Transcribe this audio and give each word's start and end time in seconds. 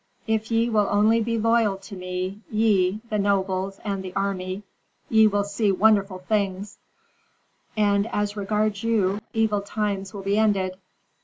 "If 0.25 0.49
ye 0.49 0.67
will 0.67 0.87
only 0.89 1.21
be 1.21 1.37
loyal 1.37 1.77
to 1.77 1.95
me, 1.95 2.41
ye, 2.49 3.01
the 3.11 3.19
nobles, 3.19 3.79
and 3.83 4.01
the 4.03 4.11
army, 4.15 4.63
ye 5.09 5.27
will 5.27 5.43
see 5.43 5.71
wonderful 5.71 6.17
things, 6.27 6.79
and, 7.77 8.07
as 8.07 8.35
regards 8.35 8.83
you, 8.83 9.21
evil 9.33 9.61
times 9.61 10.11
will 10.11 10.23
be 10.23 10.39
ended." 10.39 10.79